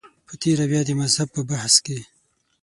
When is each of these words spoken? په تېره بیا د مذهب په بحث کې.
په 0.27 0.33
تېره 0.41 0.65
بیا 0.71 0.81
د 0.85 0.89
مذهب 1.01 1.27
په 1.35 1.41
بحث 1.51 1.75
کې. 1.85 1.99